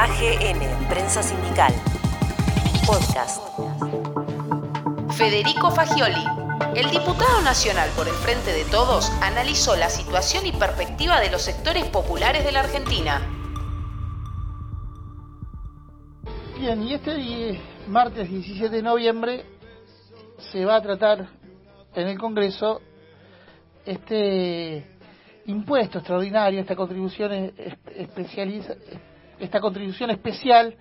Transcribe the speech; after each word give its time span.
AGN, 0.00 0.60
Prensa 0.88 1.24
Sindical. 1.24 1.72
Podcast. 2.86 3.42
Federico 5.16 5.72
Fagioli, 5.72 6.24
el 6.76 6.88
diputado 6.88 7.42
nacional 7.42 7.90
por 7.96 8.06
el 8.06 8.14
Frente 8.14 8.52
de 8.52 8.62
Todos, 8.70 9.10
analizó 9.20 9.74
la 9.74 9.90
situación 9.90 10.46
y 10.46 10.52
perspectiva 10.52 11.18
de 11.18 11.32
los 11.32 11.42
sectores 11.42 11.84
populares 11.86 12.44
de 12.44 12.52
la 12.52 12.60
Argentina. 12.60 13.20
Bien, 16.56 16.80
y 16.84 16.94
este 16.94 17.60
martes 17.88 18.30
17 18.30 18.76
de 18.76 18.82
noviembre 18.82 19.46
se 20.52 20.64
va 20.64 20.76
a 20.76 20.80
tratar 20.80 21.28
en 21.96 22.06
el 22.06 22.16
Congreso 22.20 22.82
este 23.84 24.86
impuesto 25.46 25.98
extraordinario, 25.98 26.60
esta 26.60 26.76
contribución 26.76 27.52
especializa, 27.96 28.74
esta 29.40 29.60
contribución 29.60 30.10
especial 30.10 30.76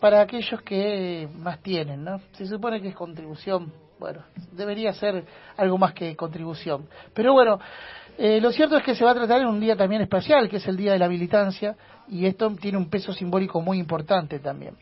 para 0.00 0.20
aquellos 0.20 0.60
que 0.62 1.28
más 1.36 1.60
tienen, 1.60 2.04
¿no? 2.04 2.20
Se 2.32 2.46
supone 2.46 2.80
que 2.80 2.88
es 2.88 2.94
contribución, 2.94 3.72
bueno, 3.98 4.22
debería 4.52 4.92
ser 4.92 5.24
algo 5.56 5.78
más 5.78 5.94
que 5.94 6.14
contribución. 6.16 6.88
Pero 7.14 7.32
bueno, 7.32 7.58
eh, 8.18 8.40
lo 8.40 8.52
cierto 8.52 8.76
es 8.76 8.82
que 8.82 8.94
se 8.94 9.04
va 9.04 9.12
a 9.12 9.14
tratar 9.14 9.40
en 9.40 9.46
un 9.46 9.60
día 9.60 9.76
también 9.76 10.02
especial, 10.02 10.48
que 10.48 10.56
es 10.56 10.66
el 10.68 10.76
Día 10.76 10.92
de 10.92 10.98
la 10.98 11.08
Militancia, 11.08 11.76
y 12.08 12.26
esto 12.26 12.54
tiene 12.60 12.78
un 12.78 12.90
peso 12.90 13.12
simbólico 13.12 13.60
muy 13.60 13.78
importante 13.78 14.38
también. 14.38 14.76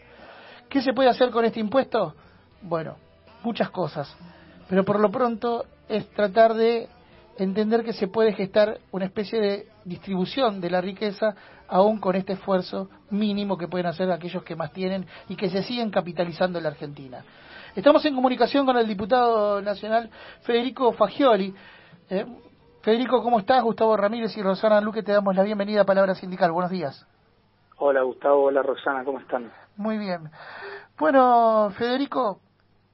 ¿Qué 0.69 0.83
se 0.83 0.93
puede 0.93 1.11
hacer 1.11 1.31
con 1.31 1.45
este 1.45 1.61
impuesto? 1.61 2.15
Bueno, 2.63 2.97
muchas 3.43 3.71
cosas, 3.71 4.15
pero 4.69 4.85
por 4.85 5.01
lo 5.01 5.11
pronto 5.11 5.67
es 5.89 6.09
tratar 6.11 6.55
de 6.55 6.89
entender 7.39 7.85
que 7.85 7.93
se 7.93 8.09
puede 8.09 8.33
gestar 8.33 8.79
una 8.91 9.05
especie 9.05 9.41
de 9.41 9.67
distribución 9.85 10.61
de 10.61 10.71
la 10.71 10.81
riqueza 10.81 11.35
aún 11.69 11.99
con 11.99 12.17
este 12.17 12.35
esfuerzo 12.35 12.89
mínimo 13.11 13.57
que 13.57 13.69
pueden 13.69 13.87
hacer 13.87 14.11
aquellos 14.11 14.43
que 14.43 14.57
más 14.57 14.73
tienen 14.73 15.07
y 15.29 15.37
que 15.37 15.49
se 15.49 15.63
siguen 15.63 15.91
capitalizando 15.91 16.59
en 16.59 16.65
la 16.65 16.71
Argentina. 16.71 17.25
Estamos 17.75 18.05
en 18.05 18.15
comunicación 18.15 18.67
con 18.67 18.77
el 18.77 18.87
diputado 18.87 19.63
nacional 19.63 20.11
Federico 20.43 20.93
Fagioli. 20.93 21.55
Eh, 22.11 22.27
Federico, 22.83 23.23
¿cómo 23.23 23.39
estás? 23.39 23.63
Gustavo 23.63 23.97
Ramírez 23.97 24.37
y 24.37 24.43
Rosana 24.43 24.81
Luque 24.81 25.03
te 25.03 25.13
damos 25.13 25.35
la 25.35 25.43
bienvenida 25.43 25.81
a 25.81 25.85
Palabra 25.85 26.15
Sindical. 26.15 26.53
Buenos 26.53 26.71
días. 26.71 27.07
Hola 27.79 28.03
Gustavo, 28.03 28.45
hola 28.45 28.63
Rosana, 28.63 29.05
¿cómo 29.05 29.19
están? 29.21 29.51
Muy 29.77 29.97
bien. 29.97 30.31
Bueno, 30.99 31.73
Federico, 31.79 32.42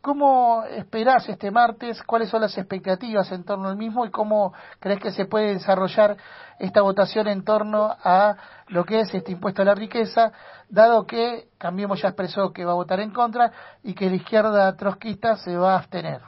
¿Cómo 0.01 0.63
esperás 0.65 1.29
este 1.29 1.51
martes? 1.51 2.03
¿Cuáles 2.05 2.31
son 2.31 2.43
las 2.43 2.57
expectativas 2.57 3.31
en 3.33 3.45
torno 3.45 3.69
al 3.69 3.77
mismo 3.77 4.07
y 4.07 4.11
cómo 4.11 4.55
crees 4.79 5.01
que 5.01 5.11
se 5.11 5.25
puede 5.25 5.55
desarrollar 5.55 6.17
esta 6.61 6.83
votación 6.83 7.27
en 7.27 7.45
torno 7.45 7.91
a 8.05 8.37
lo 8.69 8.85
que 8.85 9.01
es 9.01 9.13
este 9.13 9.33
impuesto 9.33 9.63
a 9.63 9.65
la 9.65 9.75
riqueza, 9.75 10.33
dado 10.69 11.07
que 11.07 11.49
Cambiemos 11.59 12.01
ya 12.01 12.09
expresó 12.09 12.53
que 12.53 12.65
va 12.65 12.73
a 12.73 12.77
votar 12.77 13.01
en 13.01 13.11
contra 13.11 13.51
y 13.83 13.95
que 13.95 14.09
la 14.09 14.17
izquierda 14.17 14.77
trotskista 14.77 15.35
se 15.37 15.57
va 15.57 15.75
a 15.75 15.79
abstener? 15.79 16.21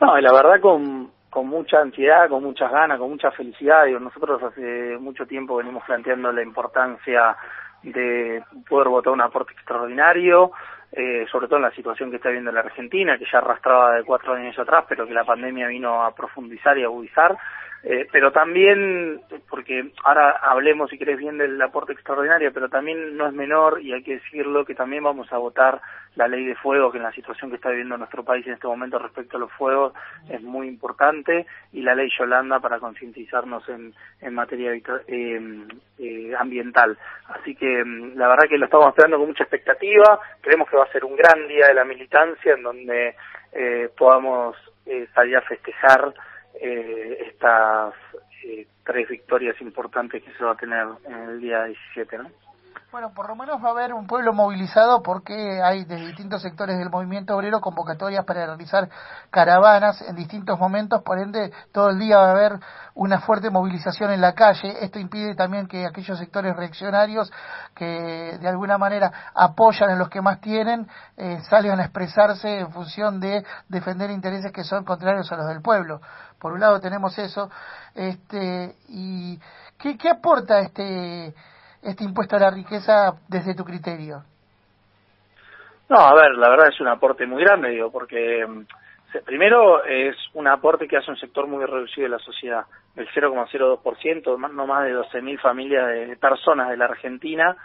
No, 0.00 0.16
la 0.18 0.32
verdad 0.32 0.60
con, 0.60 1.10
con 1.30 1.48
mucha 1.48 1.80
ansiedad, 1.80 2.28
con 2.28 2.44
muchas 2.44 2.70
ganas, 2.70 2.98
con 3.00 3.10
mucha 3.10 3.32
felicidad. 3.32 3.86
nosotros 4.00 4.40
hace 4.40 4.96
mucho 5.00 5.26
tiempo 5.26 5.56
venimos 5.56 5.82
planteando 5.84 6.30
la 6.30 6.42
importancia 6.42 7.36
de 7.84 8.42
poder 8.68 8.88
votar 8.88 9.12
un 9.12 9.20
aporte 9.20 9.52
extraordinario, 9.52 10.52
eh, 10.92 11.26
sobre 11.30 11.46
todo 11.46 11.56
en 11.56 11.64
la 11.64 11.74
situación 11.74 12.10
que 12.10 12.16
está 12.16 12.28
viviendo 12.28 12.52
la 12.52 12.60
Argentina, 12.60 13.18
que 13.18 13.26
ya 13.30 13.38
arrastraba 13.38 13.94
de 13.94 14.04
cuatro 14.04 14.34
años 14.34 14.58
atrás, 14.58 14.84
pero 14.88 15.06
que 15.06 15.14
la 15.14 15.24
pandemia 15.24 15.68
vino 15.68 16.02
a 16.02 16.14
profundizar 16.14 16.78
y 16.78 16.84
agudizar. 16.84 17.36
Eh, 17.86 18.08
pero 18.10 18.32
también, 18.32 19.20
porque 19.50 19.90
ahora 20.04 20.38
hablemos, 20.40 20.88
si 20.88 20.96
querés, 20.96 21.18
bien 21.18 21.36
del 21.36 21.60
aporte 21.60 21.92
extraordinario, 21.92 22.50
pero 22.50 22.70
también 22.70 23.14
no 23.14 23.26
es 23.26 23.34
menor, 23.34 23.82
y 23.82 23.92
hay 23.92 24.02
que 24.02 24.14
decirlo, 24.14 24.64
que 24.64 24.74
también 24.74 25.04
vamos 25.04 25.30
a 25.30 25.36
votar 25.36 25.82
la 26.16 26.26
ley 26.26 26.46
de 26.46 26.54
fuego, 26.54 26.90
que 26.90 26.96
en 26.96 27.02
la 27.02 27.12
situación 27.12 27.50
que 27.50 27.56
está 27.56 27.68
viviendo 27.68 27.98
nuestro 27.98 28.24
país 28.24 28.46
en 28.46 28.54
este 28.54 28.66
momento 28.66 28.98
respecto 28.98 29.36
a 29.36 29.40
los 29.40 29.52
fuegos 29.52 29.92
es 30.30 30.40
muy 30.40 30.66
importante, 30.66 31.44
y 31.72 31.82
la 31.82 31.94
ley 31.94 32.08
Yolanda 32.18 32.58
para 32.58 32.78
concientizarnos 32.78 33.68
en, 33.68 33.92
en 34.22 34.34
materia 34.34 34.72
eh, 34.72 35.66
eh, 35.98 36.32
ambiental. 36.38 36.96
Así 37.28 37.54
que 37.54 37.84
mm, 37.84 38.16
la 38.16 38.28
verdad 38.28 38.48
que 38.48 38.56
lo 38.56 38.64
estamos 38.64 38.88
esperando 38.88 39.18
con 39.18 39.28
mucha 39.28 39.44
expectativa, 39.44 40.18
creemos 40.40 40.70
que 40.70 40.78
va 40.78 40.84
a 40.84 40.92
ser 40.92 41.04
un 41.04 41.16
gran 41.16 41.46
día 41.48 41.66
de 41.66 41.74
la 41.74 41.84
militancia 41.84 42.54
en 42.54 42.62
donde 42.62 43.14
podamos 43.96 44.56
salir 45.14 45.36
a 45.36 45.42
festejar 45.42 46.12
eh, 46.60 47.18
estas 47.28 47.94
eh, 48.44 48.66
tres 48.84 49.08
victorias 49.08 49.60
importantes 49.60 50.22
que 50.22 50.32
se 50.32 50.44
va 50.44 50.52
a 50.52 50.56
tener 50.56 50.86
en 51.06 51.30
el 51.30 51.40
día 51.40 51.64
17, 51.64 52.18
¿no? 52.18 52.30
Bueno, 52.94 53.12
por 53.12 53.26
lo 53.26 53.34
menos 53.34 53.60
va 53.60 53.70
a 53.70 53.72
haber 53.72 53.92
un 53.92 54.06
pueblo 54.06 54.32
movilizado 54.32 55.02
porque 55.02 55.60
hay 55.60 55.84
de 55.84 55.96
distintos 55.96 56.42
sectores 56.42 56.78
del 56.78 56.90
movimiento 56.90 57.36
obrero 57.36 57.60
convocatorias 57.60 58.24
para 58.24 58.46
realizar 58.46 58.88
caravanas 59.30 60.00
en 60.02 60.14
distintos 60.14 60.60
momentos, 60.60 61.02
por 61.02 61.18
ende 61.18 61.52
todo 61.72 61.90
el 61.90 61.98
día 61.98 62.18
va 62.18 62.28
a 62.28 62.30
haber 62.30 62.60
una 62.94 63.20
fuerte 63.20 63.50
movilización 63.50 64.12
en 64.12 64.20
la 64.20 64.32
calle. 64.32 64.76
Esto 64.80 65.00
impide 65.00 65.34
también 65.34 65.66
que 65.66 65.84
aquellos 65.84 66.16
sectores 66.16 66.54
reaccionarios 66.54 67.32
que 67.74 68.38
de 68.40 68.48
alguna 68.48 68.78
manera 68.78 69.12
apoyan 69.34 69.90
a 69.90 69.96
los 69.96 70.08
que 70.08 70.22
más 70.22 70.40
tienen 70.40 70.86
eh, 71.16 71.40
salgan 71.50 71.80
a 71.80 71.86
expresarse 71.86 72.60
en 72.60 72.70
función 72.70 73.18
de 73.18 73.44
defender 73.68 74.08
intereses 74.12 74.52
que 74.52 74.62
son 74.62 74.84
contrarios 74.84 75.32
a 75.32 75.36
los 75.36 75.48
del 75.48 75.62
pueblo. 75.62 76.00
Por 76.38 76.52
un 76.52 76.60
lado 76.60 76.78
tenemos 76.78 77.18
eso, 77.18 77.50
este, 77.92 78.76
y 78.86 79.36
¿qué, 79.78 79.98
qué 79.98 80.10
aporta 80.10 80.60
este 80.60 81.34
este 81.84 82.04
impuesto 82.04 82.36
a 82.36 82.40
la 82.40 82.50
riqueza 82.50 83.14
desde 83.28 83.54
tu 83.54 83.64
criterio? 83.64 84.22
No, 85.88 85.98
a 85.98 86.14
ver, 86.14 86.32
la 86.36 86.48
verdad 86.48 86.68
es 86.68 86.80
un 86.80 86.88
aporte 86.88 87.26
muy 87.26 87.42
grande, 87.42 87.68
digo, 87.70 87.90
porque 87.90 88.46
mm, 88.46 89.22
primero 89.24 89.84
es 89.84 90.16
un 90.32 90.48
aporte 90.48 90.88
que 90.88 90.96
hace 90.96 91.10
un 91.10 91.18
sector 91.18 91.46
muy 91.46 91.64
reducido 91.64 92.04
de 92.04 92.16
la 92.16 92.18
sociedad, 92.18 92.64
el 92.96 93.08
0,02%, 93.08 94.52
no 94.52 94.66
más 94.66 94.84
de 94.84 94.94
12.000 94.94 95.40
familias 95.40 95.88
de 95.88 96.16
personas 96.16 96.70
de 96.70 96.76
la 96.76 96.86
Argentina, 96.86 97.56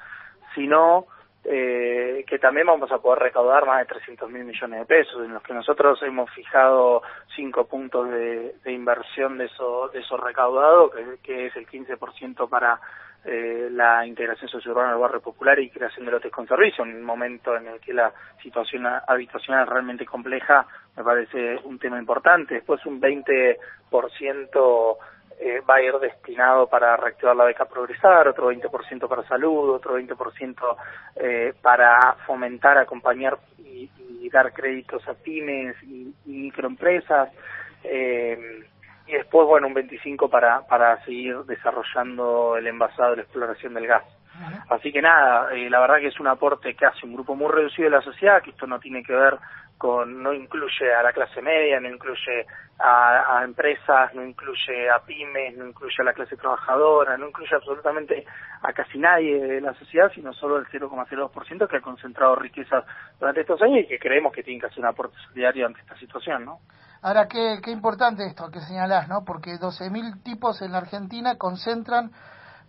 sino 0.54 1.06
eh, 1.46 2.26
que 2.28 2.38
también 2.38 2.68
vamos 2.68 2.92
a 2.92 2.98
poder 2.98 3.20
recaudar 3.20 3.66
más 3.66 3.80
de 3.80 3.86
300 3.86 4.30
mil 4.30 4.44
millones 4.44 4.82
de 4.82 4.86
pesos, 4.86 5.24
en 5.24 5.34
los 5.34 5.42
que 5.42 5.54
nosotros 5.54 6.02
hemos 6.04 6.30
fijado 6.32 7.02
cinco 7.36 7.66
puntos 7.66 8.10
de, 8.10 8.54
inversión 8.66 9.38
de 9.38 9.46
eso, 9.46 9.90
de 9.94 10.00
eso 10.00 10.18
recaudado, 10.18 10.92
que, 10.92 11.18
que 11.24 11.46
es 11.48 11.56
el 11.56 11.66
15% 11.66 12.50
para 12.50 12.80
eh, 13.26 13.68
la 13.72 14.06
integración 14.06 14.50
sociourbana 14.50 14.92
del 14.92 15.00
barrio 15.00 15.20
popular 15.20 15.60
y 15.60 15.70
creación 15.70 16.06
de 16.06 16.12
lotes 16.12 16.32
con 16.32 16.48
servicio, 16.48 16.84
en 16.86 16.96
un 16.96 17.04
momento 17.04 17.56
en 17.56 17.68
el 17.68 17.80
que 17.80 17.94
la 17.94 18.14
situación 18.42 18.86
habitacional 18.86 19.64
es 19.64 19.70
realmente 19.70 20.06
compleja, 20.06 20.66
me 20.96 21.04
parece 21.04 21.58
un 21.66 21.78
tema 21.78 22.00
importante. 22.00 22.56
Después 22.56 22.86
un 22.86 23.02
20% 23.02 24.98
eh, 25.42 25.62
va 25.70 25.76
a 25.76 25.82
ir 25.82 25.94
destinado 26.00 26.68
para 26.68 26.98
reactivar 26.98 27.36
la 27.36 27.46
beca 27.46 27.66
Progresar, 27.66 28.28
otro 28.28 28.52
20% 28.52 29.08
para 29.08 29.24
salud, 29.24 29.70
otro 29.70 29.98
20% 29.98 30.78
eh, 31.16 31.54
para 31.62 32.16
fomentar, 32.26 32.78
acompañar 32.78 33.38
y, 33.58 33.90
dar 34.32 34.54
créditos 34.54 35.08
a 35.08 35.16
pymes 35.16 35.76
y, 35.82 36.14
y 36.28 36.32
microempresas. 36.32 37.30
Eh, 37.84 38.64
y 39.10 39.14
después, 39.14 39.48
bueno, 39.48 39.68
un 39.68 39.74
25 39.74 40.30
para, 40.30 40.68
para 40.68 41.04
seguir 41.04 41.38
desarrollando 41.46 42.56
el 42.58 42.68
envasado 42.68 43.14
y 43.14 43.16
la 43.18 43.24
exploración 43.24 43.74
del 43.74 43.88
gas. 43.88 44.04
Así 44.70 44.92
que 44.92 45.02
nada, 45.02 45.52
eh, 45.54 45.70
la 45.70 45.80
verdad 45.80 45.98
que 45.98 46.08
es 46.08 46.20
un 46.20 46.28
aporte 46.28 46.76
que 46.76 46.86
hace 46.86 47.06
un 47.06 47.14
grupo 47.14 47.36
muy 47.36 47.52
reducido 47.52 47.90
de 47.90 47.98
la 47.98 48.02
sociedad, 48.02 48.42
que 48.42 48.52
esto 48.52 48.68
no 48.68 48.80
tiene 48.80 49.04
que 49.04 49.14
ver 49.14 49.38
con, 49.78 50.22
no 50.22 50.32
incluye 50.32 50.94
a 50.94 51.02
la 51.02 51.12
clase 51.12 51.42
media, 51.42 51.80
no 51.80 51.90
incluye 51.90 52.46
a, 52.78 53.40
a 53.40 53.44
empresas, 53.44 54.14
no 54.14 54.24
incluye 54.24 54.90
a 54.90 55.00
pymes, 55.00 55.58
no 55.58 55.66
incluye 55.66 55.96
a 56.00 56.04
la 56.04 56.14
clase 56.14 56.38
trabajadora, 56.38 57.18
no 57.18 57.28
incluye 57.28 57.56
absolutamente 57.56 58.26
a 58.62 58.72
casi 58.74 59.00
nadie 59.00 59.42
de 59.42 59.62
la 59.62 59.74
sociedad, 59.74 60.12
sino 60.14 60.34
solo 60.34 60.58
el 60.58 60.68
0,02% 60.68 61.68
que 61.68 61.78
ha 61.78 61.82
concentrado 61.82 62.36
riquezas 62.36 62.86
durante 63.20 63.42
estos 63.42 63.62
años 63.62 63.80
y 63.80 63.88
que 63.88 64.00
creemos 64.00 64.32
que 64.32 64.44
tiene 64.44 64.60
que 64.60 64.68
hacer 64.68 64.80
un 64.80 64.86
aporte 64.86 65.18
solidario 65.28 65.66
ante 65.66 65.82
esta 65.82 65.98
situación, 65.98 66.46
¿no? 66.46 66.60
Ahora, 67.02 67.28
qué, 67.28 67.60
qué 67.64 67.72
importante 67.72 68.26
esto 68.26 68.50
que 68.52 68.60
señalás, 68.62 69.08
¿no? 69.08 69.24
Porque 69.24 69.58
12.000 69.58 70.22
tipos 70.22 70.62
en 70.62 70.74
la 70.74 70.80
Argentina 70.80 71.36
concentran 71.38 72.12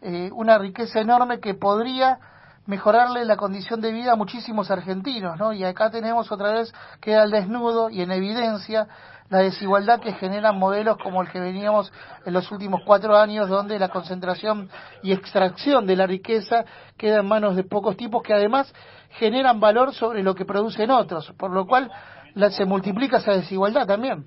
eh, 0.03 0.31
una 0.33 0.57
riqueza 0.57 1.01
enorme 1.01 1.41
que 1.41 1.55
podría 1.55 2.19
mejorarle 2.67 3.25
la 3.25 3.37
condición 3.37 3.81
de 3.81 3.91
vida 3.91 4.13
a 4.13 4.17
muchísimos 4.17 4.71
argentinos, 4.71 5.37
¿no? 5.37 5.53
Y 5.53 5.65
acá 5.65 5.91
tenemos 5.91 6.31
otra 6.31 6.53
vez, 6.53 6.73
queda 7.01 7.23
al 7.23 7.33
desnudo 7.33 7.91
y 7.91 8.03
en 8.03 8.13
evidencia 8.13 8.87
la 9.31 9.39
desigualdad 9.39 10.01
que 10.01 10.13
generan 10.13 10.59
modelos 10.59 10.97
como 10.99 11.23
el 11.23 11.31
que 11.31 11.41
veníamos 11.41 11.93
en 12.25 12.33
los 12.33 12.51
últimos 12.53 12.83
cuatro 12.87 13.17
años, 13.17 13.49
donde 13.49 13.79
la 13.79 13.89
concentración 13.89 14.71
y 15.03 15.13
extracción 15.13 15.87
de 15.87 15.97
la 15.97 16.07
riqueza 16.07 16.65
queda 16.97 17.21
en 17.21 17.27
manos 17.27 17.57
de 17.57 17.65
pocos 17.65 17.97
tipos 17.97 18.23
que 18.23 18.35
además 18.35 18.73
generan 19.11 19.59
valor 19.59 19.93
sobre 19.93 20.23
lo 20.23 20.35
que 20.35 20.45
producen 20.45 20.91
otros, 20.91 21.33
por 21.37 21.51
lo 21.51 21.67
cual 21.67 21.91
la, 22.35 22.51
se 22.51 22.65
multiplica 22.65 23.19
esa 23.19 23.33
desigualdad 23.33 23.87
también. 23.87 24.25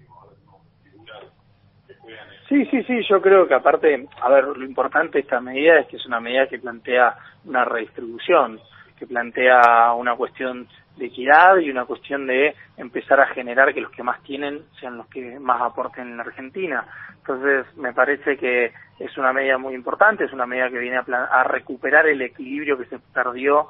Sí, 2.50 2.66
sí, 2.66 2.84
sí, 2.84 3.02
yo 3.10 3.22
creo 3.22 3.48
que 3.48 3.56
aparte, 3.56 4.08
a 4.22 4.30
ver, 4.30 4.46
lo 4.46 4.66
importante 4.66 5.14
de 5.14 5.22
esta 5.22 5.40
medida 5.40 5.80
es 5.80 5.88
que 5.88 5.96
es 5.96 6.06
una 6.06 6.20
medida 6.20 6.48
que 6.48 6.60
plantea 6.60 7.16
una 7.46 7.66
redistribución, 7.66 8.60
que 8.98 9.08
plantea 9.08 9.94
una 9.94 10.16
cuestión 10.16 10.68
de 10.98 11.06
equidad 11.08 11.58
y 11.58 11.72
una 11.72 11.86
cuestión 11.86 12.28
de 12.28 12.54
empezar 12.78 13.20
a 13.20 13.28
generar 13.28 13.74
que 13.74 13.82
los 13.82 13.92
que 13.92 14.04
más 14.04 14.22
tienen 14.24 14.62
sean 14.80 14.98
los 14.98 15.08
que 15.08 15.40
más 15.40 15.62
aporten 15.62 16.10
en 16.10 16.18
la 16.18 16.24
Argentina. 16.24 16.86
Entonces, 17.18 17.66
me 17.78 17.94
parece 17.94 18.38
que 18.38 18.72
es 19.00 19.18
una 19.18 19.34
medida 19.34 19.58
muy 19.58 19.74
importante, 19.74 20.26
es 20.26 20.34
una 20.34 20.46
medida 20.46 20.70
que 20.70 20.80
viene 20.80 20.98
a, 20.98 21.24
a 21.32 21.44
recuperar 21.46 22.08
el 22.08 22.22
equilibrio 22.22 22.78
que 22.78 22.86
se 22.86 23.00
perdió 23.14 23.68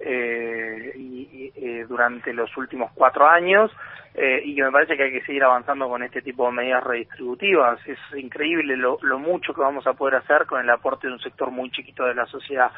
eh, 0.00 0.92
y, 0.96 1.52
eh, 1.54 1.86
durante 1.88 2.32
los 2.32 2.54
últimos 2.56 2.90
cuatro 2.94 3.26
años 3.26 3.70
eh, 4.14 4.40
y 4.44 4.54
que 4.54 4.62
me 4.62 4.72
parece 4.72 4.96
que 4.96 5.04
hay 5.04 5.12
que 5.12 5.24
seguir 5.24 5.44
avanzando 5.44 5.88
con 5.88 6.02
este 6.02 6.22
tipo 6.22 6.46
de 6.46 6.52
medidas 6.52 6.84
redistributivas. 6.84 7.78
Es 7.86 7.98
increíble 8.16 8.76
lo, 8.76 8.98
lo 9.02 9.18
mucho 9.18 9.52
que 9.52 9.60
vamos 9.60 9.86
a 9.86 9.92
poder 9.92 10.16
hacer 10.16 10.46
con 10.46 10.60
el 10.60 10.70
aporte 10.70 11.06
de 11.06 11.12
un 11.12 11.20
sector 11.20 11.50
muy 11.50 11.70
chiquito 11.70 12.04
de 12.04 12.14
la 12.14 12.26
sociedad. 12.26 12.70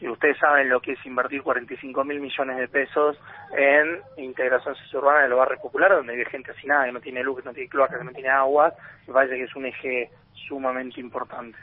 Y 0.00 0.08
ustedes 0.08 0.36
saben 0.38 0.68
lo 0.68 0.80
que 0.80 0.92
es 0.92 1.06
invertir 1.06 1.42
45 1.42 2.04
mil 2.04 2.20
millones 2.20 2.56
de 2.58 2.68
pesos 2.68 3.16
en 3.56 4.02
integración 4.16 4.74
suburbana 4.90 5.22
de 5.22 5.28
los 5.28 5.38
barrios 5.38 5.60
populares, 5.60 5.98
donde 5.98 6.14
hay 6.14 6.24
gente 6.24 6.52
nada, 6.64 6.86
que 6.86 6.92
no 6.92 7.00
tiene 7.00 7.22
luz, 7.22 7.38
que 7.38 7.44
no 7.44 7.54
tiene 7.54 7.68
cloacas, 7.68 7.98
que 7.98 8.04
no 8.04 8.12
tiene 8.12 8.28
agua. 8.28 8.74
Me 9.06 9.14
parece 9.14 9.36
que 9.36 9.44
es 9.44 9.56
un 9.56 9.66
eje 9.66 10.10
sumamente 10.48 11.00
importante. 11.00 11.56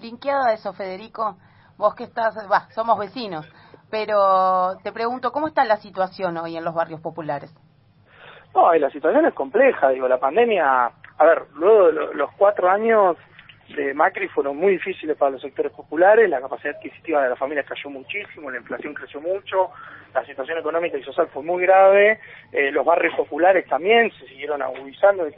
Linkeado 0.00 0.44
a 0.44 0.52
eso, 0.52 0.72
Federico, 0.72 1.38
vos 1.76 1.94
que 1.94 2.04
estás, 2.04 2.34
va, 2.50 2.68
somos 2.70 2.98
vecinos, 2.98 3.46
pero 3.94 4.76
te 4.82 4.90
pregunto, 4.90 5.30
¿cómo 5.30 5.46
está 5.46 5.64
la 5.64 5.76
situación 5.76 6.36
hoy 6.36 6.56
en 6.56 6.64
los 6.64 6.74
barrios 6.74 7.00
populares? 7.00 7.54
No, 8.52 8.74
la 8.74 8.90
situación 8.90 9.24
es 9.24 9.34
compleja, 9.34 9.90
digo, 9.90 10.08
la 10.08 10.18
pandemia, 10.18 10.86
a 10.86 11.24
ver, 11.24 11.44
luego 11.54 11.92
de 11.92 12.14
los 12.16 12.28
cuatro 12.36 12.68
años 12.68 13.16
de 13.68 13.94
Macri 13.94 14.28
fueron 14.28 14.56
muy 14.56 14.72
difíciles 14.72 15.16
para 15.16 15.32
los 15.32 15.42
sectores 15.42 15.72
populares, 15.72 16.28
la 16.28 16.40
capacidad 16.40 16.76
adquisitiva 16.76 17.22
de 17.22 17.30
las 17.30 17.38
familias 17.38 17.66
cayó 17.66 17.90
muchísimo, 17.90 18.50
la 18.50 18.58
inflación 18.58 18.94
creció 18.94 19.20
mucho, 19.20 19.70
la 20.14 20.24
situación 20.24 20.58
económica 20.58 20.98
y 20.98 21.02
social 21.02 21.28
fue 21.32 21.42
muy 21.42 21.62
grave, 21.62 22.20
eh, 22.52 22.70
los 22.70 22.84
barrios 22.84 23.14
populares 23.14 23.66
también 23.66 24.10
se 24.12 24.26
siguieron 24.26 24.62
agudizando, 24.62 25.26
y 25.26 25.32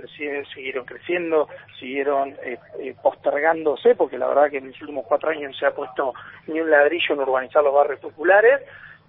siguieron 0.55 0.84
creciendo, 0.84 1.49
siguieron 1.78 2.37
eh, 2.43 2.58
eh, 2.81 2.94
postergándose, 3.02 3.94
porque 3.94 4.19
la 4.19 4.26
verdad 4.26 4.50
que 4.50 4.58
en 4.58 4.69
los 4.69 4.81
últimos 4.81 5.06
cuatro 5.06 5.31
años 5.31 5.52
no 5.52 5.56
se 5.56 5.67
ha 5.67 5.75
puesto 5.75 6.12
ni 6.46 6.61
un 6.61 6.70
ladrillo 6.70 7.14
en 7.14 7.20
urbanizar 7.20 7.62
los 7.62 7.75
barrios 7.75 8.00
populares, 8.00 8.61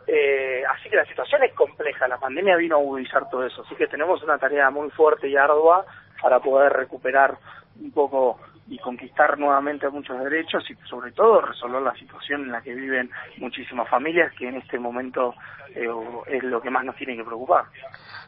eh, 0.08 0.64
así 0.69 0.90
que 0.90 0.96
la 0.96 1.06
situación 1.06 1.44
es 1.44 1.54
compleja, 1.54 2.08
la 2.08 2.18
pandemia 2.18 2.56
vino 2.56 2.78
a 2.78 2.80
agudizar 2.80 3.30
todo 3.30 3.46
eso, 3.46 3.64
así 3.66 3.75
que 3.75 3.88
tenemos 3.88 4.24
una 4.24 4.38
tarea 4.38 4.69
muy 4.69 4.90
fuerte 4.92 5.28
y 5.28 5.36
ardua 5.36 5.86
para 6.22 6.40
poder 6.40 6.72
recuperar 6.72 7.38
un 7.81 7.92
poco 7.92 8.40
y 8.69 8.78
conquistar 8.80 9.38
nuevamente 9.40 9.90
muchos 9.90 10.19
derechos 10.19 10.64
y 10.69 10.75
sobre 10.88 11.12
todo 11.12 11.42
resolver 11.42 11.81
la 11.81 11.94
situación 11.94 12.42
en 12.44 12.52
la 12.52 12.62
que 12.62 12.74
viven 12.74 13.10
muchísimas 13.38 13.90
familias 13.90 14.34
que 14.38 14.50
en 14.50 14.56
este 14.56 14.78
momento 14.80 15.34
eh, 15.74 15.88
es 16.28 16.44
lo 16.44 16.62
que 16.62 16.69
más 16.69 16.84
nos 16.84 16.96
tiene 16.96 17.16
que 17.16 17.24
preocupar. 17.24 17.66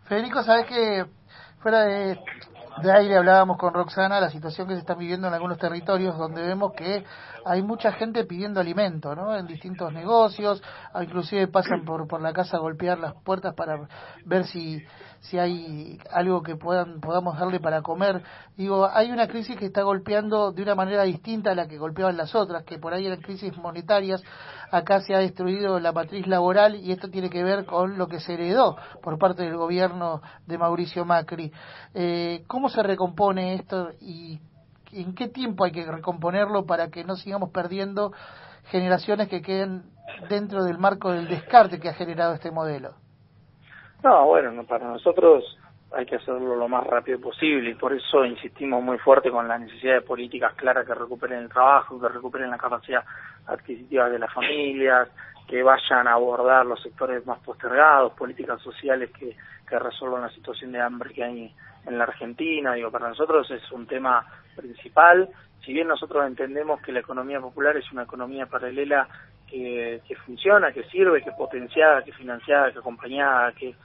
Federico, 0.07 0.41
sabes 0.43 0.65
que 0.65 1.05
fuera 1.61 1.83
de, 1.83 2.17
de 2.81 2.91
aire 2.91 3.17
hablábamos 3.17 3.57
con 3.57 3.73
Roxana 3.73 4.21
la 4.21 4.29
situación 4.29 4.67
que 4.67 4.75
se 4.75 4.79
está 4.79 4.95
viviendo 4.95 5.27
en 5.27 5.33
algunos 5.33 5.57
territorios 5.57 6.17
donde 6.17 6.41
vemos 6.41 6.71
que 6.73 7.03
hay 7.45 7.61
mucha 7.61 7.91
gente 7.91 8.23
pidiendo 8.25 8.59
alimento, 8.59 9.15
¿no? 9.15 9.35
En 9.35 9.45
distintos 9.45 9.91
negocios, 9.91 10.61
inclusive 11.01 11.47
pasan 11.47 11.83
por, 11.83 12.07
por 12.07 12.21
la 12.21 12.31
casa 12.31 12.57
a 12.57 12.59
golpear 12.61 12.99
las 12.99 13.13
puertas 13.23 13.53
para 13.55 13.87
ver 14.25 14.45
si, 14.45 14.81
si 15.21 15.37
hay 15.37 15.99
algo 16.11 16.41
que 16.41 16.55
puedan, 16.55 17.01
podamos 17.01 17.37
darle 17.37 17.59
para 17.59 17.81
comer. 17.81 18.23
Digo, 18.55 18.89
hay 18.91 19.11
una 19.11 19.27
crisis 19.27 19.57
que 19.57 19.65
está 19.65 19.83
golpeando 19.83 20.51
de 20.51 20.63
una 20.63 20.75
manera 20.75 21.03
distinta 21.03 21.51
a 21.51 21.55
la 21.55 21.67
que 21.67 21.77
golpeaban 21.77 22.15
las 22.15 22.35
otras, 22.35 22.63
que 22.63 22.77
por 22.79 22.93
ahí 22.93 23.05
eran 23.05 23.21
crisis 23.21 23.55
monetarias. 23.57 24.23
Acá 24.71 25.01
se 25.01 25.13
ha 25.15 25.19
destruido 25.19 25.79
la 25.79 25.91
matriz 25.91 26.25
laboral 26.27 26.75
y 26.75 26.91
esto 26.91 27.09
tiene 27.09 27.29
que 27.29 27.43
ver 27.43 27.65
con 27.65 27.97
lo 27.97 28.07
que 28.07 28.19
se 28.19 28.35
heredó 28.35 28.77
por 29.01 29.17
parte 29.17 29.43
del 29.43 29.57
gobierno 29.57 30.21
de 30.45 30.57
Mauricio 30.57 31.05
Macri. 31.05 31.51
Eh, 31.93 32.43
¿Cómo 32.47 32.69
se 32.69 32.81
recompone 32.81 33.55
esto 33.55 33.89
y 33.99 34.39
en 34.91 35.15
qué 35.15 35.27
tiempo 35.27 35.65
hay 35.65 35.71
que 35.71 35.85
recomponerlo 35.85 36.65
para 36.65 36.89
que 36.89 37.03
no 37.03 37.15
sigamos 37.15 37.49
perdiendo 37.49 38.13
generaciones 38.65 39.27
que 39.27 39.41
queden 39.41 39.83
dentro 40.29 40.63
del 40.63 40.77
marco 40.77 41.11
del 41.11 41.27
descarte 41.27 41.79
que 41.79 41.89
ha 41.89 41.93
generado 41.93 42.33
este 42.33 42.51
modelo? 42.51 42.93
No, 44.03 44.25
bueno, 44.25 44.63
para 44.63 44.87
nosotros 44.87 45.57
hay 45.91 46.05
que 46.05 46.15
hacerlo 46.15 46.55
lo 46.55 46.67
más 46.67 46.85
rápido 46.85 47.19
posible 47.19 47.71
y 47.71 47.75
por 47.75 47.93
eso 47.93 48.23
insistimos 48.23 48.83
muy 48.83 48.97
fuerte 48.99 49.31
con 49.31 49.47
la 49.47 49.57
necesidad 49.57 49.95
de 49.95 50.01
políticas 50.01 50.53
claras 50.53 50.85
que 50.85 50.93
recuperen 50.93 51.39
el 51.39 51.49
trabajo, 51.49 51.99
que 51.99 52.07
recuperen 52.07 52.49
la 52.49 52.57
capacidad 52.57 53.03
adquisitiva 53.47 54.09
de 54.09 54.19
las 54.19 54.31
familias, 54.31 55.09
que 55.47 55.63
vayan 55.63 56.07
a 56.07 56.13
abordar 56.13 56.65
los 56.65 56.81
sectores 56.81 57.25
más 57.25 57.39
postergados, 57.39 58.13
políticas 58.13 58.61
sociales 58.61 59.09
que, 59.11 59.35
resuelvan 59.71 60.23
la 60.23 60.31
situación 60.31 60.71
de 60.71 60.81
hambre 60.81 61.13
que 61.13 61.23
hay 61.23 61.55
en 61.85 61.97
la 61.97 62.05
Argentina. 62.05 62.73
Digo, 62.73 62.89
para 62.89 63.09
nosotros 63.09 63.49
es 63.51 63.71
un 63.71 63.85
tema 63.85 64.25
principal. 64.55 65.29
Si 65.63 65.71
bien 65.73 65.87
nosotros 65.87 66.25
entendemos 66.25 66.81
que 66.81 66.91
la 66.91 67.01
economía 67.01 67.39
popular 67.39 67.77
es 67.77 67.91
una 67.91 68.01
economía 68.01 68.47
paralela 68.47 69.07
que, 69.47 70.01
que 70.07 70.15
funciona, 70.15 70.71
que 70.71 70.85
sirve, 70.85 71.21
que 71.21 71.31
potenciada, 71.33 72.03
que 72.03 72.11
financiada, 72.13 72.71
que 72.71 72.79
acompañada, 72.79 73.51
que 73.51 73.75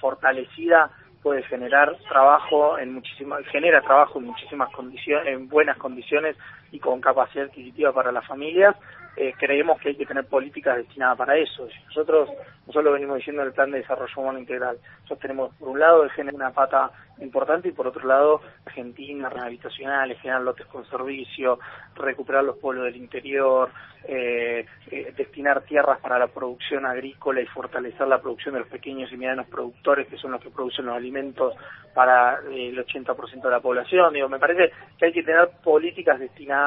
fortalecida 0.00 0.90
puede 1.22 1.42
generar 1.44 1.96
trabajo 2.08 2.78
en 2.78 2.94
muchísimas 2.94 3.46
genera 3.48 3.82
trabajo 3.82 4.18
en 4.18 4.26
muchísimas 4.26 4.70
condiciones 4.70 5.26
en 5.28 5.48
buenas 5.48 5.76
condiciones 5.76 6.36
y 6.72 6.78
con 6.78 7.00
capacidad 7.00 7.46
adquisitiva 7.46 7.92
para 7.92 8.12
las 8.12 8.26
familias 8.26 8.76
eh, 9.16 9.34
creemos 9.36 9.80
que 9.80 9.90
hay 9.90 9.96
que 9.96 10.06
tener 10.06 10.24
políticas 10.26 10.76
destinadas 10.76 11.18
para 11.18 11.36
eso. 11.36 11.68
Nosotros, 11.88 12.30
nosotros 12.60 12.84
lo 12.84 12.92
venimos 12.92 13.16
diciendo 13.16 13.42
en 13.42 13.48
el 13.48 13.54
plan 13.54 13.70
de 13.70 13.78
desarrollo 13.78 14.14
humano 14.16 14.38
integral. 14.38 14.78
Nosotros 15.02 15.18
tenemos, 15.18 15.54
por 15.56 15.68
un 15.68 15.80
lado, 15.80 16.04
el 16.04 16.10
generar 16.10 16.36
una 16.36 16.52
pata 16.52 16.90
importante 17.20 17.68
y 17.68 17.72
por 17.72 17.86
otro 17.86 18.06
lado, 18.06 18.40
Argentina, 18.64 19.28
rehabilitacionales, 19.28 20.20
generar 20.20 20.42
lotes 20.42 20.66
con 20.66 20.88
servicio, 20.88 21.58
recuperar 21.96 22.44
los 22.44 22.56
pueblos 22.56 22.84
del 22.84 22.96
interior, 22.96 23.70
eh, 24.04 24.64
eh, 24.90 25.12
destinar 25.14 25.62
tierras 25.62 25.98
para 26.00 26.18
la 26.18 26.28
producción 26.28 26.86
agrícola 26.86 27.42
y 27.42 27.46
fortalecer 27.46 28.08
la 28.08 28.22
producción 28.22 28.54
de 28.54 28.60
los 28.60 28.68
pequeños 28.68 29.12
y 29.12 29.16
medianos 29.16 29.48
productores, 29.48 30.08
que 30.08 30.16
son 30.16 30.30
los 30.30 30.40
que 30.40 30.50
producen 30.50 30.86
los 30.86 30.96
alimentos 30.96 31.54
para 31.92 32.38
el 32.50 32.78
80% 32.78 33.42
de 33.42 33.50
la 33.50 33.60
población. 33.60 34.14
Digo, 34.14 34.28
me 34.28 34.38
parece 34.38 34.72
que 34.98 35.06
hay 35.06 35.12
que 35.12 35.24
tener 35.24 35.50
políticas 35.62 36.18
destinadas 36.18 36.59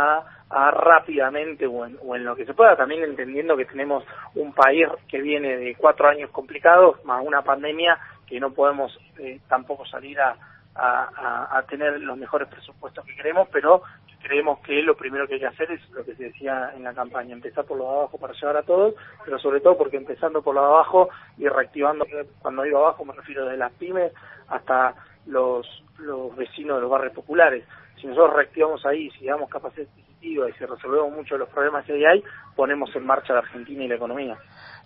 a 0.49 0.71
rápidamente 0.71 1.65
o 1.65 1.85
en, 1.85 1.97
o 2.05 2.15
en 2.15 2.25
lo 2.25 2.35
que 2.35 2.45
se 2.45 2.53
pueda, 2.53 2.75
también 2.75 3.03
entendiendo 3.03 3.57
que 3.57 3.65
tenemos 3.65 4.03
un 4.35 4.53
país 4.53 4.87
que 5.07 5.19
viene 5.19 5.57
de 5.57 5.75
cuatro 5.75 6.07
años 6.07 6.29
complicados, 6.29 7.03
más 7.05 7.25
una 7.25 7.41
pandemia 7.41 7.97
que 8.27 8.39
no 8.39 8.51
podemos 8.51 8.97
eh, 9.17 9.39
tampoco 9.47 9.85
salir 9.85 10.19
a, 10.21 10.35
a, 10.75 11.57
a, 11.57 11.63
tener 11.63 11.99
los 11.99 12.17
mejores 12.17 12.47
presupuestos 12.47 13.05
que 13.05 13.15
queremos, 13.15 13.47
pero 13.51 13.83
creemos 14.21 14.59
que 14.59 14.81
lo 14.81 14.95
primero 14.95 15.27
que 15.27 15.35
hay 15.35 15.39
que 15.39 15.47
hacer 15.47 15.71
es 15.71 15.89
lo 15.91 16.03
que 16.05 16.15
se 16.15 16.25
decía 16.25 16.71
en 16.75 16.83
la 16.83 16.93
campaña, 16.93 17.33
empezar 17.33 17.65
por 17.65 17.77
lo 17.77 17.83
de 17.83 17.91
abajo 17.91 18.17
para 18.17 18.33
llegar 18.33 18.57
a 18.57 18.63
todos, 18.63 18.95
pero 19.25 19.37
sobre 19.39 19.59
todo 19.59 19.77
porque 19.77 19.97
empezando 19.97 20.41
por 20.41 20.55
lo 20.55 20.61
de 20.61 20.67
abajo 20.67 21.09
y 21.37 21.47
reactivando, 21.47 22.05
cuando 22.41 22.63
digo 22.63 22.77
abajo 22.79 23.05
me 23.05 23.13
refiero 23.13 23.45
de 23.45 23.57
las 23.57 23.71
pymes 23.73 24.13
hasta 24.47 24.95
los, 25.25 25.67
los 25.97 26.35
vecinos 26.35 26.77
de 26.77 26.81
los 26.81 26.89
barrios 26.89 27.13
populares. 27.13 27.65
Si 28.03 28.09
nosotros 28.09 28.33
reactivamos 28.35 28.85
ahí, 28.85 29.09
si 29.11 29.25
damos 29.25 29.49
capacidad 29.49 29.87
adquisitiva 29.87 30.49
y 30.49 30.53
si 30.53 30.65
resolvemos 30.65 31.09
muchos 31.11 31.31
de 31.31 31.37
los 31.37 31.47
problemas 31.47 31.85
que 31.85 31.93
hay, 32.05 32.21
ponemos 32.53 32.93
en 32.97 33.05
marcha 33.05 33.31
la 33.31 33.39
Argentina 33.39 33.81
y 33.81 33.87
la 33.87 33.95
economía. 33.95 34.37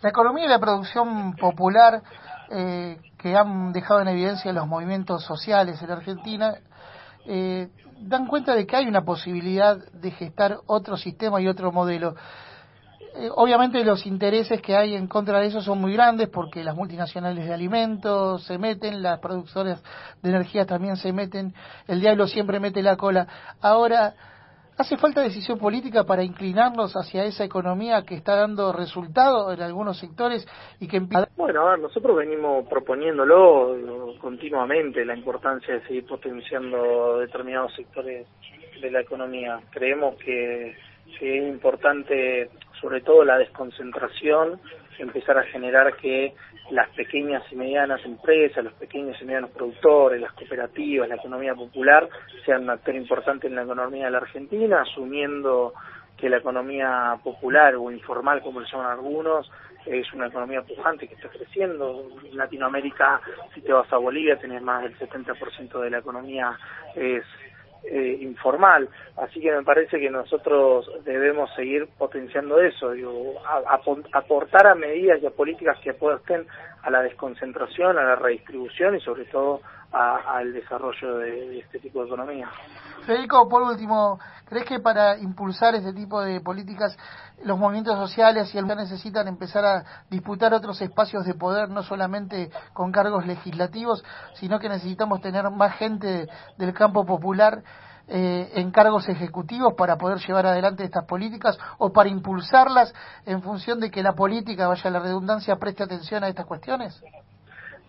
La 0.03 0.09
economía 0.09 0.45
y 0.45 0.47
la 0.47 0.59
producción 0.59 1.35
popular 1.35 2.03
eh, 2.51 2.97
que 3.17 3.35
han 3.35 3.73
dejado 3.73 4.01
en 4.01 4.09
evidencia 4.09 4.53
los 4.53 4.67
movimientos 4.67 5.25
sociales 5.25 5.81
en 5.81 5.89
Argentina 5.89 6.57
eh, 7.25 7.69
dan 8.01 8.27
cuenta 8.27 8.53
de 8.53 8.67
que 8.67 8.75
hay 8.75 8.87
una 8.87 9.01
posibilidad 9.01 9.77
de 9.93 10.11
gestar 10.11 10.57
otro 10.67 10.95
sistema 10.95 11.41
y 11.41 11.47
otro 11.47 11.71
modelo. 11.71 12.13
Eh, 13.19 13.29
obviamente 13.35 13.83
los 13.83 14.05
intereses 14.05 14.61
que 14.61 14.75
hay 14.75 14.95
en 14.95 15.07
contra 15.07 15.39
de 15.39 15.47
eso 15.47 15.61
son 15.61 15.79
muy 15.79 15.93
grandes 15.93 16.29
porque 16.29 16.63
las 16.63 16.75
multinacionales 16.75 17.45
de 17.45 17.53
alimentos 17.53 18.43
se 18.43 18.57
meten, 18.57 19.01
las 19.01 19.19
productoras 19.19 19.83
de 20.21 20.29
energía 20.29 20.65
también 20.65 20.97
se 20.97 21.11
meten, 21.11 21.53
el 21.87 21.99
diablo 21.99 22.27
siempre 22.27 22.59
mete 22.59 22.81
la 22.81 22.95
cola. 22.95 23.27
Ahora, 23.61 24.13
¿Hace 24.77 24.95
falta 24.95 25.21
decisión 25.21 25.57
política 25.57 26.03
para 26.03 26.23
inclinarnos 26.23 26.93
hacia 26.93 27.25
esa 27.25 27.43
economía 27.43 28.03
que 28.03 28.13
está 28.13 28.35
dando 28.35 28.71
resultado 28.71 29.51
en 29.51 29.59
algunos 29.59 29.97
sectores 29.97 30.47
y 30.79 30.87
que 30.87 30.99
Bueno, 31.35 31.67
a 31.67 31.71
ver, 31.71 31.79
nosotros 31.79 32.15
venimos 32.15 32.67
proponiéndolo 32.67 34.13
continuamente 34.21 35.03
la 35.03 35.15
importancia 35.15 35.73
de 35.73 35.81
seguir 35.87 36.05
potenciando 36.05 37.17
determinados 37.17 37.73
sectores 37.73 38.27
de 38.79 38.91
la 38.91 39.01
economía. 39.01 39.59
Creemos 39.71 40.15
que, 40.17 40.69
es 40.69 41.21
importante, 41.21 42.51
sobre 42.81 43.01
todo 43.01 43.23
la 43.23 43.37
desconcentración, 43.37 44.59
empezar 44.99 45.37
a 45.37 45.43
generar 45.43 45.95
que 45.97 46.33
las 46.71 46.89
pequeñas 46.89 47.43
y 47.51 47.55
medianas 47.55 48.03
empresas, 48.03 48.63
los 48.63 48.73
pequeños 48.73 49.15
y 49.21 49.25
medianos 49.25 49.51
productores, 49.51 50.19
las 50.19 50.33
cooperativas, 50.33 51.07
la 51.07 51.15
economía 51.15 51.55
popular 51.55 52.09
sean 52.45 52.63
un 52.63 52.71
actor 52.71 52.95
importante 52.95 53.47
en 53.47 53.55
la 53.55 53.63
economía 53.63 54.05
de 54.05 54.11
la 54.11 54.17
Argentina, 54.17 54.81
asumiendo 54.81 55.73
que 56.17 56.29
la 56.29 56.37
economía 56.37 57.17
popular 57.23 57.75
o 57.75 57.91
informal, 57.91 58.41
como 58.41 58.59
le 58.59 58.67
llaman 58.69 58.91
algunos, 58.91 59.49
es 59.85 60.11
una 60.13 60.27
economía 60.27 60.61
pujante 60.63 61.07
que 61.07 61.13
está 61.13 61.29
creciendo. 61.29 62.09
En 62.23 62.35
Latinoamérica, 62.35 63.21
si 63.53 63.61
te 63.61 63.71
vas 63.71 63.91
a 63.93 63.97
Bolivia, 63.97 64.37
tenés 64.37 64.61
más 64.61 64.83
del 64.83 64.97
70% 64.97 65.79
de 65.79 65.89
la 65.89 65.99
economía 65.99 66.57
es 66.95 67.23
eh, 67.83 68.17
informal. 68.21 68.89
Así 69.17 69.39
que 69.39 69.51
me 69.51 69.63
parece 69.63 69.99
que 69.99 70.09
nosotros 70.09 70.89
debemos 71.03 71.53
seguir 71.55 71.87
potenciando 71.97 72.59
eso, 72.59 72.91
digo, 72.91 73.35
aportar 74.13 74.67
a 74.67 74.75
medidas 74.75 75.21
y 75.21 75.25
a 75.25 75.31
políticas 75.31 75.77
que 75.79 75.91
apuesten 75.91 76.45
a 76.83 76.89
la 76.89 77.01
desconcentración, 77.01 77.97
a 77.97 78.03
la 78.03 78.15
redistribución 78.15 78.95
y 78.95 79.01
sobre 79.01 79.25
todo 79.25 79.61
al 79.91 80.53
desarrollo 80.53 81.17
de, 81.17 81.59
este 81.59 81.79
tipo 81.79 82.01
de 82.01 82.07
economía. 82.07 82.49
Federico, 83.05 83.47
por 83.47 83.61
último, 83.61 84.19
¿crees 84.45 84.65
que 84.65 84.79
para 84.79 85.17
impulsar 85.17 85.75
este 85.75 85.93
tipo 85.93 86.21
de 86.21 86.41
políticas 86.41 86.97
los 87.43 87.57
movimientos 87.57 87.95
sociales 87.95 88.53
y 88.53 88.57
el 88.57 88.67
necesitan 88.67 89.27
empezar 89.27 89.63
a 89.63 89.83
disputar 90.09 90.53
otros 90.53 90.81
espacios 90.81 91.25
de 91.25 91.35
poder, 91.35 91.69
no 91.69 91.83
solamente 91.83 92.49
con 92.73 92.91
cargos 92.91 93.25
legislativos, 93.25 94.03
sino 94.33 94.59
que 94.59 94.69
necesitamos 94.69 95.21
tener 95.21 95.49
más 95.51 95.75
gente 95.77 96.27
del 96.57 96.73
campo 96.73 97.05
popular 97.05 97.63
eh, 98.09 98.51
en 98.55 98.71
cargos 98.71 99.07
ejecutivos 99.09 99.73
para 99.77 99.97
poder 99.97 100.19
llevar 100.19 100.45
adelante 100.45 100.83
estas 100.83 101.05
políticas 101.05 101.57
o 101.77 101.91
para 101.91 102.09
impulsarlas 102.09 102.93
en 103.25 103.41
función 103.41 103.79
de 103.79 103.91
que 103.91 104.01
la 104.01 104.13
política, 104.13 104.67
vaya 104.67 104.89
la 104.89 104.99
redundancia, 104.99 105.57
preste 105.57 105.83
atención 105.83 106.23
a 106.23 106.29
estas 106.29 106.45
cuestiones? 106.45 107.03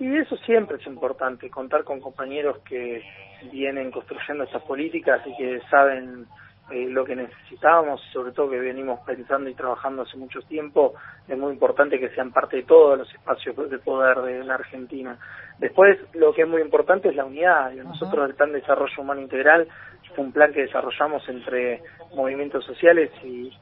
Y 0.00 0.17
eso 0.17 0.37
siempre 0.38 0.76
es 0.76 0.87
importante, 0.87 1.50
contar 1.50 1.85
con 1.85 2.00
compañeros 2.00 2.59
que 2.59 3.02
vienen 3.50 3.90
construyendo 3.90 4.45
estas 4.45 4.62
políticas 4.62 5.21
y 5.26 5.37
que 5.37 5.61
saben 5.71 6.26
eh, 6.71 6.87
lo 6.88 7.05
que 7.05 7.17
necesitábamos, 7.17 8.00
sobre 8.12 8.33
todo 8.33 8.50
que 8.50 8.59
venimos 8.59 9.00
pensando 9.00 9.49
y 9.49 9.55
trabajando 9.55 10.02
hace 10.02 10.19
mucho 10.19 10.40
tiempo, 10.43 10.95
es 11.26 11.37
muy 11.37 11.52
importante 11.52 11.99
que 11.99 12.11
sean 12.11 12.31
parte 12.31 12.59
de 12.59 12.62
todos 12.64 12.99
los 12.99 13.12
espacios 13.12 13.57
de 13.71 13.78
poder 13.78 14.19
de 14.19 14.45
la 14.45 14.55
Argentina. 14.55 15.19
Después, 15.59 15.99
lo 16.14 16.35
que 16.35 16.43
es 16.43 16.49
muy 16.49 16.61
importante 16.61 17.09
es 17.09 17.17
la 17.17 17.25
unidad. 17.25 17.73
Nosotros 17.73 18.28
el 18.28 18.37
Plan 18.37 18.52
de 18.52 18.61
Desarrollo 18.61 19.02
Humano 19.02 19.23
Integral 19.23 19.67
un 20.18 20.32
plan 20.32 20.52
que 20.52 20.62
desarrollamos 20.62 21.26
entre 21.28 21.82
movimientos 22.14 22.64
sociales 22.64 23.10
y, 23.25 23.52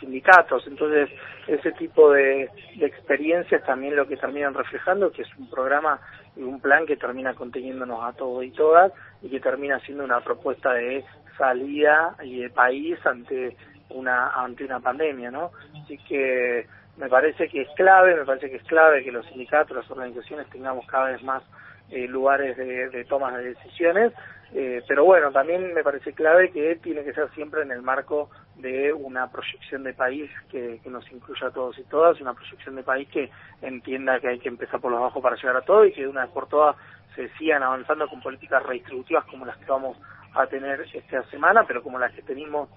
sindicatos. 0.00 0.66
Entonces, 0.66 1.08
ese 1.46 1.72
tipo 1.72 2.10
de, 2.12 2.50
experiencias 2.80 3.64
también 3.64 3.96
lo 3.96 4.06
que 4.06 4.16
terminan 4.16 4.54
reflejando, 4.54 5.10
que 5.10 5.22
es 5.22 5.28
un 5.38 5.48
programa 5.48 6.00
y 6.36 6.42
un 6.42 6.60
plan 6.60 6.84
que 6.86 6.96
termina 6.96 7.34
conteniéndonos 7.34 8.02
a 8.02 8.12
todos 8.12 8.44
y 8.44 8.50
todas 8.50 8.92
y 9.22 9.28
que 9.28 9.40
termina 9.40 9.78
siendo 9.80 10.04
una 10.04 10.20
propuesta 10.20 10.72
de 10.72 11.04
salida 11.38 12.16
y 12.22 12.40
de 12.40 12.50
país 12.50 12.98
ante 13.06 13.56
una 13.90 14.30
ante 14.30 14.64
una 14.64 14.80
pandemia, 14.80 15.30
¿no? 15.30 15.50
Así 15.82 15.98
que 15.98 16.66
me 16.96 17.08
parece 17.08 17.48
que 17.48 17.62
es 17.62 17.68
clave, 17.76 18.16
me 18.16 18.24
parece 18.24 18.50
que 18.50 18.56
es 18.56 18.64
clave 18.64 19.04
que 19.04 19.12
los 19.12 19.26
sindicatos, 19.26 19.76
las 19.76 19.90
organizaciones 19.90 20.48
tengamos 20.50 20.86
cada 20.86 21.10
vez 21.10 21.22
más 21.22 21.42
eh, 21.90 22.06
lugares 22.06 22.56
de, 22.56 22.88
de 22.88 23.04
toma 23.04 23.36
de 23.36 23.54
decisiones, 23.54 24.12
eh, 24.56 24.84
pero 24.86 25.04
bueno, 25.04 25.32
también 25.32 25.74
me 25.74 25.82
parece 25.82 26.12
clave 26.12 26.52
que 26.52 26.76
tiene 26.76 27.02
que 27.02 27.12
ser 27.12 27.28
siempre 27.32 27.62
en 27.62 27.72
el 27.72 27.82
marco 27.82 28.30
de 28.54 28.92
una 28.92 29.28
proyección 29.28 29.82
de 29.82 29.94
país 29.94 30.30
que, 30.48 30.78
que 30.80 30.90
nos 30.90 31.10
incluya 31.10 31.48
a 31.48 31.50
todos 31.50 31.76
y 31.76 31.82
todas, 31.84 32.20
una 32.20 32.34
proyección 32.34 32.76
de 32.76 32.84
país 32.84 33.08
que 33.08 33.30
entienda 33.62 34.20
que 34.20 34.28
hay 34.28 34.38
que 34.38 34.48
empezar 34.48 34.80
por 34.80 34.92
los 34.92 35.00
bajos 35.00 35.20
para 35.20 35.34
llegar 35.34 35.56
a 35.56 35.62
todo 35.62 35.84
y 35.84 35.92
que 35.92 36.02
de 36.02 36.08
una 36.08 36.22
vez 36.22 36.30
por 36.30 36.48
todas 36.48 36.76
se 37.16 37.28
sigan 37.30 37.64
avanzando 37.64 38.08
con 38.08 38.22
políticas 38.22 38.62
redistributivas 38.62 39.24
como 39.24 39.44
las 39.44 39.56
que 39.58 39.66
vamos 39.66 39.96
a 40.34 40.46
tener 40.46 40.80
esta 40.92 41.24
semana, 41.30 41.64
pero 41.66 41.82
como 41.82 41.98
las 41.98 42.12
que 42.12 42.22
tenemos, 42.22 42.68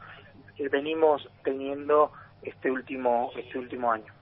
que 0.55 0.69
venimos 0.69 1.29
teniendo 1.43 2.11
este 2.41 2.71
último, 2.71 3.31
este 3.35 3.59
último 3.59 3.91
año. 3.91 4.16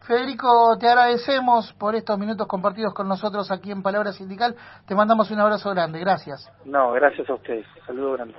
Federico, 0.00 0.76
te 0.78 0.88
agradecemos 0.88 1.72
por 1.74 1.94
estos 1.94 2.18
minutos 2.18 2.46
compartidos 2.46 2.94
con 2.94 3.08
nosotros 3.08 3.50
aquí 3.50 3.70
en 3.70 3.82
Palabra 3.82 4.12
Sindical. 4.12 4.56
Te 4.86 4.94
mandamos 4.94 5.30
un 5.30 5.40
abrazo 5.40 5.70
grande. 5.70 6.00
Gracias. 6.00 6.50
No, 6.64 6.92
gracias 6.92 7.28
a 7.28 7.34
ustedes. 7.34 7.66
Saludo 7.86 8.12
grande. 8.12 8.34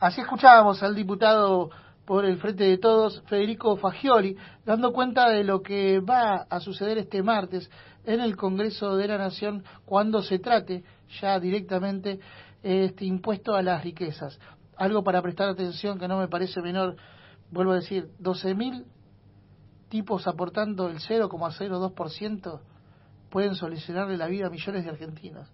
Así 0.00 0.20
escuchábamos 0.20 0.82
al 0.82 0.94
diputado 0.94 1.70
por 2.06 2.24
el 2.24 2.38
Frente 2.38 2.64
de 2.64 2.78
Todos, 2.78 3.22
Federico 3.26 3.76
Fagioli, 3.76 4.36
dando 4.64 4.92
cuenta 4.92 5.28
de 5.28 5.44
lo 5.44 5.62
que 5.62 6.00
va 6.00 6.46
a 6.48 6.58
suceder 6.58 6.98
este 6.98 7.22
martes 7.22 7.70
en 8.04 8.20
el 8.20 8.36
Congreso 8.36 8.96
de 8.96 9.08
la 9.08 9.18
Nación 9.18 9.62
cuando 9.84 10.22
se 10.22 10.38
trate 10.38 10.82
ya 11.20 11.38
directamente 11.38 12.18
este 12.62 13.04
impuesto 13.04 13.54
a 13.54 13.62
las 13.62 13.84
riquezas. 13.84 14.40
Algo 14.76 15.04
para 15.04 15.22
prestar 15.22 15.50
atención 15.50 15.98
que 15.98 16.08
no 16.08 16.18
me 16.18 16.28
parece 16.28 16.60
menor, 16.62 16.96
vuelvo 17.50 17.72
a 17.72 17.76
decir, 17.76 18.08
12.000 18.20 18.84
tipos 19.90 20.26
aportando 20.26 20.88
el 20.88 21.00
0,02% 21.00 22.60
pueden 23.28 23.54
solucionarle 23.54 24.16
la 24.16 24.26
vida 24.26 24.46
a 24.46 24.50
millones 24.50 24.84
de 24.84 24.90
argentinos. 24.90 25.46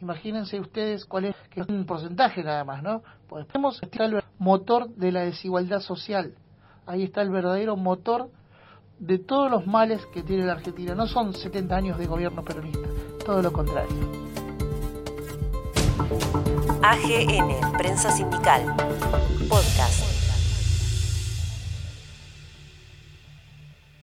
Imagínense 0.00 0.60
ustedes 0.60 1.04
cuál 1.04 1.26
es, 1.26 1.36
que 1.50 1.60
es 1.60 1.68
un 1.68 1.86
porcentaje 1.86 2.44
nada 2.44 2.64
más, 2.64 2.82
¿no? 2.82 3.02
Pues 3.28 3.46
tenemos 3.48 3.80
el 3.82 4.22
motor 4.38 4.88
de 4.90 5.10
la 5.10 5.22
desigualdad 5.22 5.80
social. 5.80 6.34
Ahí 6.86 7.02
está 7.02 7.22
el 7.22 7.30
verdadero 7.30 7.76
motor 7.76 8.30
de 8.98 9.18
todos 9.18 9.50
los 9.50 9.66
males 9.66 10.04
que 10.06 10.22
tiene 10.22 10.44
la 10.44 10.52
Argentina. 10.52 10.94
No 10.94 11.06
son 11.06 11.34
70 11.34 11.74
años 11.74 11.98
de 11.98 12.06
gobierno 12.06 12.44
peronista, 12.44 12.88
todo 13.24 13.42
lo 13.42 13.52
contrario. 13.52 14.28
AGN, 16.82 17.76
Prensa 17.76 18.10
Sindical, 18.12 18.74
Podcast. 19.48 20.07